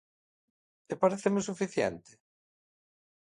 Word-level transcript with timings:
¿E 0.91 0.95
paréceme 1.01 1.39
suficiente? 1.49 2.11